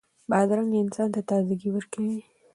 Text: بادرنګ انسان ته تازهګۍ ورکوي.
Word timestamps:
بادرنګ 0.29 0.71
انسان 0.83 1.09
ته 1.15 1.21
تازهګۍ 1.29 1.69
ورکوي. 1.73 2.17